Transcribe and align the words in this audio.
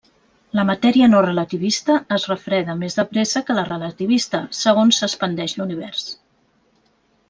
La 0.59 0.63
matèria 0.69 1.09
no 1.11 1.19
relativista 1.25 1.97
es 2.17 2.25
refreda 2.33 2.77
més 2.81 2.99
de 3.01 3.07
pressa 3.13 3.45
que 3.51 3.59
la 3.61 3.69
relativista, 3.71 4.43
segons 4.65 5.03
s'expandeix 5.03 5.59
l'univers. 5.61 6.13